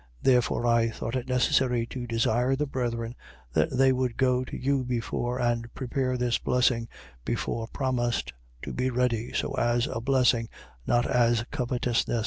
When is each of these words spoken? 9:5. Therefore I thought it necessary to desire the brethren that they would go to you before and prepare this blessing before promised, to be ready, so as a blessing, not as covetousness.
9:5. 0.23 0.23
Therefore 0.23 0.65
I 0.65 0.89
thought 0.89 1.15
it 1.15 1.29
necessary 1.29 1.85
to 1.85 2.07
desire 2.07 2.55
the 2.55 2.65
brethren 2.65 3.13
that 3.53 3.69
they 3.71 3.93
would 3.93 4.17
go 4.17 4.43
to 4.43 4.57
you 4.57 4.83
before 4.83 5.39
and 5.39 5.71
prepare 5.75 6.17
this 6.17 6.39
blessing 6.39 6.87
before 7.23 7.67
promised, 7.67 8.33
to 8.63 8.73
be 8.73 8.89
ready, 8.89 9.31
so 9.31 9.51
as 9.53 9.85
a 9.85 10.01
blessing, 10.01 10.49
not 10.87 11.05
as 11.05 11.45
covetousness. 11.51 12.19